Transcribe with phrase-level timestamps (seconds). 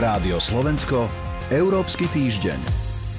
[0.00, 1.12] Rádio Slovensko,
[1.52, 2.56] Európsky týždeň.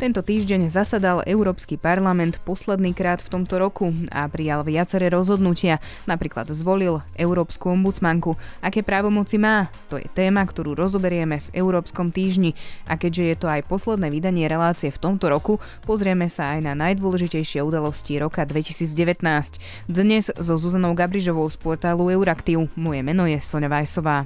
[0.01, 5.77] Tento týždeň zasadal Európsky parlament posledný krát v tomto roku a prijal viaceré rozhodnutia.
[6.09, 8.33] Napríklad zvolil Európsku ombudsmanku.
[8.65, 9.70] Aké právomoci má?
[9.93, 12.57] To je téma, ktorú rozoberieme v Európskom týždni.
[12.89, 16.73] A keďže je to aj posledné vydanie relácie v tomto roku, pozrieme sa aj na
[16.73, 19.21] najdôležitejšie udalosti roka 2019.
[19.86, 22.73] Dnes so Zuzanou Gabrižovou z portálu Euraktiv.
[22.73, 24.25] Moje meno je Sonja Vajsová.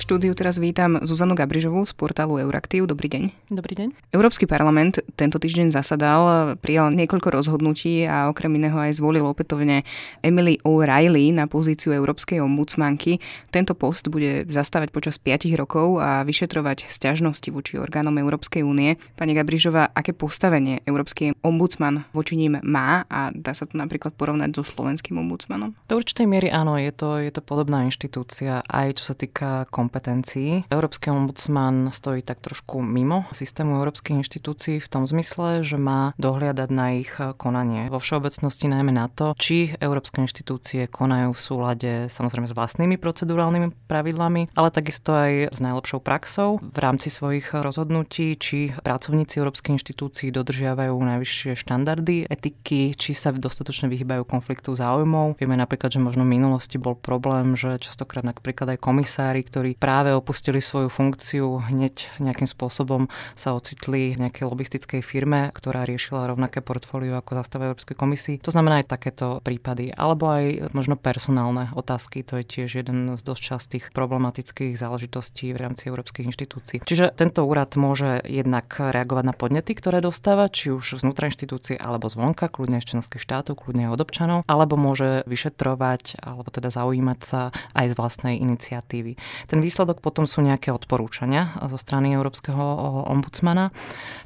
[0.00, 2.88] štúdiu teraz vítam Zuzanu Gabrižovú z portálu Euraktiv.
[2.88, 3.52] Dobrý deň.
[3.52, 3.88] Dobrý deň.
[4.16, 9.84] Európsky parlament tento týždeň zasadal, prijal niekoľko rozhodnutí a okrem iného aj zvolil opätovne
[10.24, 13.20] Emily O'Reilly na pozíciu Európskej ombudsmanky.
[13.52, 18.96] Tento post bude zastávať počas 5 rokov a vyšetrovať sťažnosti voči orgánom Európskej únie.
[19.20, 24.56] Pani Gabrižová, aké postavenie Európsky ombudsman voči ním má a dá sa to napríklad porovnať
[24.56, 25.76] so slovenským ombudsmanom?
[25.92, 29.89] Do určitej miery áno, je to, je to podobná inštitúcia aj čo sa týka kompetencií
[29.90, 30.70] kompetencií.
[30.70, 36.68] Európsky ombudsman stojí tak trošku mimo systému európskych inštitúcií v tom zmysle, že má dohliadať
[36.70, 37.10] na ich
[37.42, 37.90] konanie.
[37.90, 43.90] Vo všeobecnosti najmä na to, či európske inštitúcie konajú v súlade samozrejme s vlastnými procedurálnymi
[43.90, 50.30] pravidlami, ale takisto aj s najlepšou praxou v rámci svojich rozhodnutí, či pracovníci európskych inštitúcií
[50.30, 55.42] dodržiavajú najvyššie štandardy etiky, či sa dostatočne vyhýbajú konfliktu záujmov.
[55.42, 60.12] Vieme napríklad, že možno v minulosti bol problém, že častokrát napríklad aj komisári, ktorí práve
[60.12, 66.60] opustili svoju funkciu, hneď nejakým spôsobom sa ocitli v nejakej lobistickej firme, ktorá riešila rovnaké
[66.60, 68.36] portfólio ako zastava Európskej komisii.
[68.44, 69.88] To znamená aj takéto prípady.
[69.96, 75.58] Alebo aj možno personálne otázky, to je tiež jeden z dosť častých problematických záležitostí v
[75.58, 76.78] rámci európskych inštitúcií.
[76.84, 82.12] Čiže tento úrad môže jednak reagovať na podnety, ktoré dostáva, či už znútra inštitúcie alebo
[82.12, 87.54] zvonka, kľudne z členských štátov, kľudne od občanov, alebo môže vyšetrovať alebo teda zaujímať sa
[87.72, 89.16] aj z vlastnej iniciatívy.
[89.48, 92.58] Ten výsledok potom sú nejaké odporúčania zo strany Európskeho
[93.06, 93.70] ombudsmana.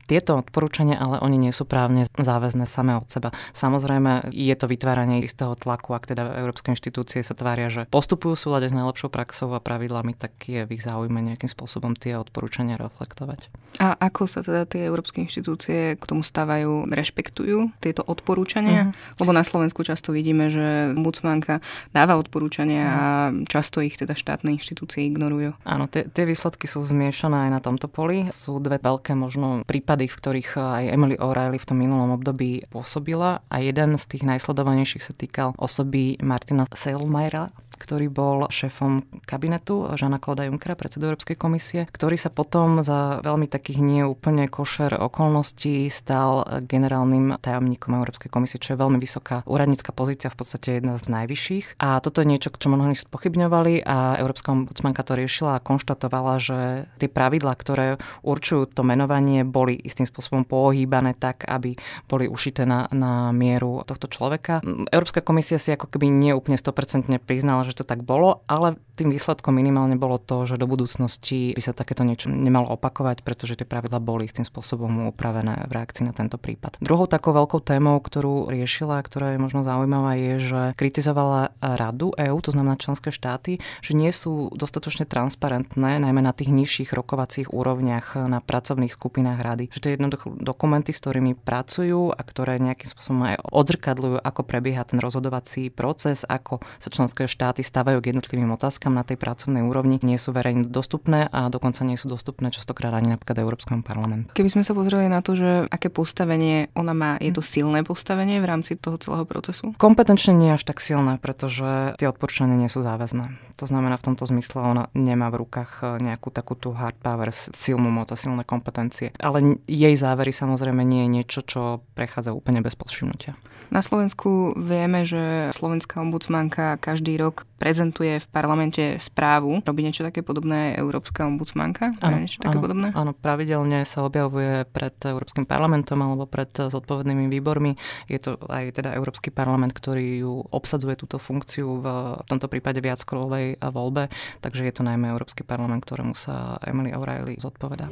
[0.08, 3.28] Tieto odporúčania ale oni nie sú právne záväzné samé od seba.
[3.52, 8.40] Samozrejme je to vytváranie istého tlaku, ak teda európske inštitúcie sa tvária, že postupujú v
[8.40, 12.80] súlade s najlepšou praxou a pravidlami, tak je v ich záujme nejakým spôsobom tie odporúčania
[12.80, 13.48] reflektovať.
[13.82, 18.92] A ako sa teda tie európske inštitúcie k tomu stávajú, rešpektujú tieto odporúčania?
[18.92, 19.18] Uh-huh.
[19.24, 21.58] Lebo na Slovensku často vidíme, že ombudsmanka
[21.90, 23.02] dáva odporúčania uh-huh.
[23.02, 23.06] a
[23.50, 25.50] často ich teda štátne inštitúcie ignorujú fungujú.
[25.64, 28.28] Áno, tie, tie výsledky sú zmiešané aj na tomto poli.
[28.32, 33.44] Sú dve veľké možno prípady, v ktorých aj Emily O'Reilly v tom minulom období pôsobila
[33.48, 40.22] a jeden z tých najsledovanejších sa týkal osoby Martina Selmayra, ktorý bol šéfom kabinetu Žana
[40.22, 45.88] Kloda Junckera, predsedu Európskej komisie, ktorý sa potom za veľmi takých nie úplne košer okolností
[45.90, 51.10] stal generálnym tajomníkom Európskej komisie, čo je veľmi vysoká úradnícka pozícia, v podstate jedna z
[51.10, 51.80] najvyšších.
[51.82, 56.58] A toto je niečo, čo mnohí spochybňovali a Európska ombudsmanka to riešila a konštatovala, že
[57.02, 61.76] tie pravidlá, ktoré určujú to menovanie, boli istým spôsobom pohýbané tak, aby
[62.06, 64.60] boli ušité na, na mieru tohto človeka.
[64.92, 69.58] Európska komisia si ako keby neúplne 100% priznala, že to tak bolo, ale tým výsledkom
[69.58, 73.98] minimálne bolo to, že do budúcnosti by sa takéto niečo nemalo opakovať, pretože tie pravidla
[73.98, 76.78] boli tým spôsobom upravené v reakcii na tento prípad.
[76.78, 82.38] Druhou takou veľkou témou, ktorú riešila, ktorá je možno zaujímavá, je, že kritizovala radu EÚ,
[82.42, 88.18] to znamená členské štáty, že nie sú dostatočne transparentné, najmä na tých nižších rokovacích úrovniach
[88.26, 89.64] na pracovných skupinách rady.
[89.74, 94.40] Že to je jednoducho dokumenty, s ktorými pracujú a ktoré nejakým spôsobom aj odzrkadľujú, ako
[94.46, 99.14] prebieha ten rozhodovací proces, ako sa členské štáty štáty stavajú k jednotlivým otázkam na tej
[99.14, 103.86] pracovnej úrovni, nie sú verejne dostupné a dokonca nie sú dostupné častokrát ani napríklad Európskom
[103.86, 104.34] parlamentu.
[104.34, 108.42] Keby sme sa pozreli na to, že aké postavenie ona má, je to silné postavenie
[108.42, 109.70] v rámci toho celého procesu?
[109.78, 113.54] Kompetenčne nie až tak silné, pretože tie odporúčania nie sú záväzné.
[113.62, 117.30] To znamená v tomto zmysle ona nemá v rukách e, nejakú takú tú hard power,
[117.54, 119.14] silnú moc a silné kompetencie.
[119.22, 123.38] Ale jej závery samozrejme nie je niečo, čo prechádza úplne bez povšimnutia.
[123.74, 129.62] Na Slovensku vieme, že slovenská ombudsmanka každý rok prezentuje v parlamente správu.
[129.62, 131.94] Robí niečo také podobné Európska ombudsmanka?
[132.02, 132.88] Áno, niečo také áno, podobné?
[132.92, 137.78] áno, pravidelne sa objavuje pred Európskym parlamentom alebo pred zodpovednými výbormi.
[138.10, 141.86] Je to aj teda Európsky parlament, ktorý ju obsadzuje túto funkciu v,
[142.20, 144.10] v tomto prípade viackolovej voľbe,
[144.42, 147.86] takže je to najmä Európsky parlament, ktorému sa Emily O'Reilly zodpoveda.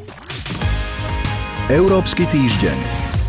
[1.70, 3.21] Európsky týždeň.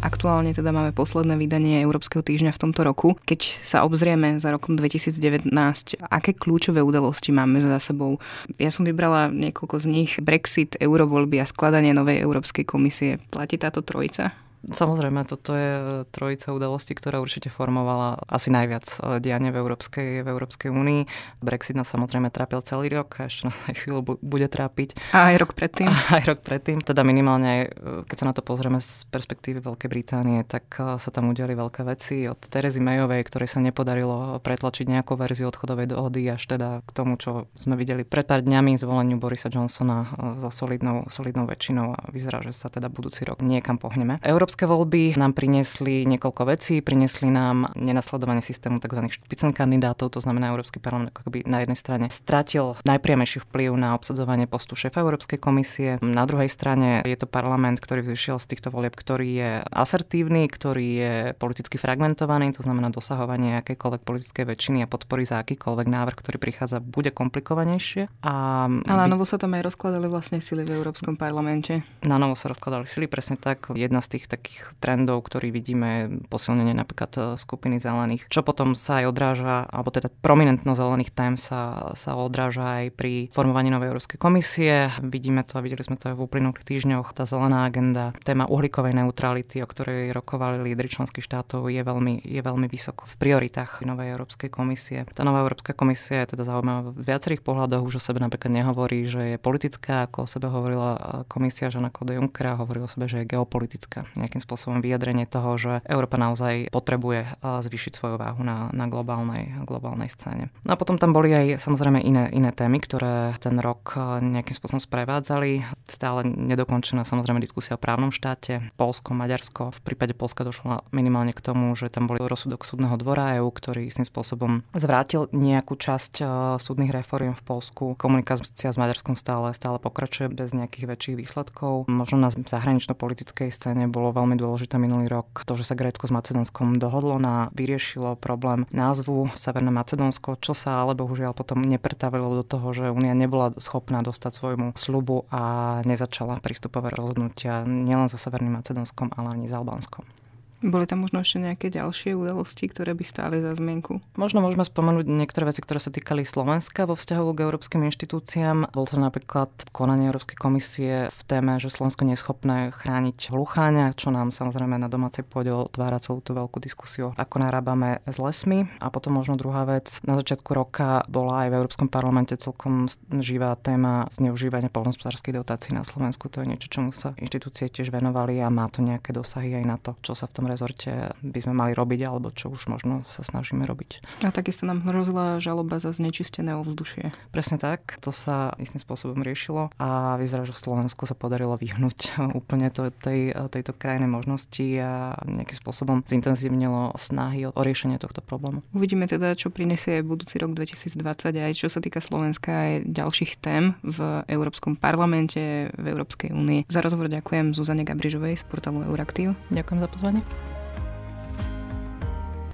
[0.00, 3.20] Aktuálne teda máme posledné vydanie Európskeho týždňa v tomto roku.
[3.28, 5.52] Keď sa obzrieme za rokom 2019,
[6.00, 8.16] aké kľúčové udalosti máme za sebou?
[8.56, 10.10] Ja som vybrala niekoľko z nich.
[10.16, 13.20] Brexit, eurovoľby a skladanie novej Európskej komisie.
[13.28, 14.32] Platí táto trojica?
[14.60, 20.20] Samozrejme, toto je e, trojica udalostí, ktorá určite formovala asi najviac e, diania v Európskej,
[20.20, 21.08] v Európskej únii.
[21.40, 25.16] Brexit nás samozrejme trápil celý rok a ešte nás aj chvíľu bude trápiť.
[25.16, 25.88] A aj rok predtým.
[25.88, 26.84] A aj rok predtým.
[26.84, 27.68] Teda minimálne aj, e,
[28.04, 32.28] keď sa na to pozrieme z perspektívy Veľkej Británie, tak sa tam udiali veľké veci.
[32.28, 37.16] Od Terezy Mayovej, ktorej sa nepodarilo pretlačiť nejakú verziu odchodovej dohody, až teda k tomu,
[37.16, 42.44] čo sme videli pred pár dňami zvoleniu Borisa Johnsona za solidnou, solidnou väčšinou a vyzerá,
[42.44, 44.20] že sa teda budúci rok niekam pohneme.
[44.20, 46.82] Európska Európske voľby nám priniesli niekoľko vecí.
[46.82, 49.06] Priniesli nám nenasledovanie systému tzv.
[49.06, 53.94] špicen kandidátov, to znamená Európsky parlament ako keby na jednej strane stratil najpriamejší vplyv na
[53.94, 56.02] obsadzovanie postu šéfa Európskej komisie.
[56.02, 60.86] Na druhej strane je to parlament, ktorý vyšiel z týchto volieb, ktorý je asertívny, ktorý
[60.98, 66.42] je politicky fragmentovaný, to znamená dosahovanie akejkoľvek politickej väčšiny a podpory za akýkoľvek návrh, ktorý
[66.42, 68.10] prichádza, bude komplikovanejšie.
[68.26, 71.86] A Ale na novo sa tam aj rozkladali vlastne sily v Európskom parlamente.
[72.02, 73.70] Na novo sa rozkladali sily, presne tak.
[73.78, 79.04] Jedna z tých takých trendov, ktorý vidíme, posilnenie napríklad e, skupiny zelených, čo potom sa
[79.04, 84.16] aj odráža, alebo teda prominentnosť zelených tém sa, sa odráža aj pri formovaní novej Európskej
[84.16, 84.88] komisie.
[85.04, 87.12] Vidíme to a videli sme to aj v uplynulých týždňoch.
[87.12, 92.40] Tá zelená agenda, téma uhlíkovej neutrality, o ktorej rokovali lídry členských štátov, je veľmi, je
[92.40, 95.04] veľmi vysoko v prioritách novej Európskej komisie.
[95.12, 99.04] Tá nová Európska komisia je teda zaujímavá v viacerých pohľadoch, už o sebe napríklad nehovorí,
[99.04, 103.22] že je politická, ako o sebe hovorila komisia Žana Claude Junckera, hovorí o sebe, že
[103.22, 108.70] je geopolitická nejakým spôsobom vyjadrenie toho, že Európa naozaj potrebuje eh, zvýšiť svoju váhu na,
[108.70, 110.54] na globálnej, globálnej scéne.
[110.62, 114.54] No a potom tam boli aj samozrejme iné, iné témy, ktoré ten rok eh, nejakým
[114.54, 115.66] spôsobom sprevádzali.
[115.90, 118.70] Stále nedokončená samozrejme diskusia o právnom štáte.
[118.78, 119.74] Polsko, Maďarsko.
[119.74, 123.90] V prípade Polska došlo minimálne k tomu, že tam boli rozsudok súdneho dvora EU, ktorý
[123.90, 126.28] istým spôsobom zvrátil nejakú časť eh,
[126.62, 127.98] súdnych reforiem v Polsku.
[127.98, 131.90] Komunikácia s Maďarskom stále, stále pokračuje bez nejakých väčších výsledkov.
[131.90, 136.76] Možno na zahranično-politickej scéne bolo veľmi dôležité minulý rok to, že sa Grécko s Macedónskom
[136.76, 142.76] dohodlo na vyriešilo problém názvu Severné Macedónsko, čo sa ale bohužiaľ potom nepretavilo do toho,
[142.76, 149.16] že Únia nebola schopná dostať svojmu slubu a nezačala prístupové rozhodnutia nielen so Severným Macedónskom,
[149.16, 150.19] ale ani s Albánskom.
[150.60, 154.04] Boli tam možno ešte nejaké ďalšie udalosti, ktoré by stáli za zmienku?
[154.20, 158.68] Možno môžeme spomenúť niektoré veci, ktoré sa týkali Slovenska vo vzťahu k európskym inštitúciám.
[158.68, 163.96] Bol to napríklad konanie Európskej komisie v téme, že Slovensko nie je schopné chrániť hlucháňa,
[163.96, 168.68] čo nám samozrejme na domácej pôde otvára celú tú veľkú diskusiu, ako narábame s lesmi.
[168.84, 172.84] A potom možno druhá vec, na začiatku roka bola aj v Európskom parlamente celkom
[173.24, 176.28] živá téma zneužívania poľnohospodárskej dotácií na Slovensku.
[176.28, 179.80] To je niečo, čomu sa inštitúcie tiež venovali a má to nejaké dosahy aj na
[179.80, 183.22] to, čo sa v tom rezorte by sme mali robiť, alebo čo už možno sa
[183.22, 184.02] snažíme robiť.
[184.26, 187.14] A takisto nám hrozila žaloba za znečistené ovzdušie.
[187.30, 192.18] Presne tak, to sa istým spôsobom riešilo a vyzerá, že v Slovensku sa podarilo vyhnúť
[192.40, 198.20] úplne to, tej, tejto krajnej možnosti a nejakým spôsobom zintenzívnilo snahy o, o riešenie tohto
[198.24, 198.66] problému.
[198.74, 203.76] Uvidíme teda, čo prinesie budúci rok 2020 aj čo sa týka Slovenska aj ďalších tém
[203.84, 206.72] v Európskom parlamente, v Európskej únii.
[206.72, 209.36] Za rozhovor ďakujem Zuzane Gabrižovej z portálu Euraktiv.
[209.52, 210.20] Ďakujem za pozvanie.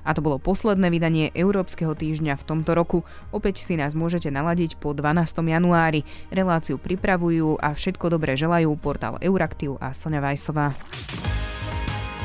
[0.07, 3.03] A to bolo posledné vydanie Európskeho týždňa v tomto roku.
[3.35, 5.19] Opäť si nás môžete naladiť po 12.
[5.43, 6.07] januári.
[6.31, 10.71] Reláciu pripravujú a všetko dobré želajú portál Euraktiv a Sonja Vajsová.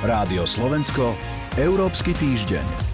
[0.05, 1.17] Rádio Slovensko,
[1.57, 2.90] Európsky týždeň.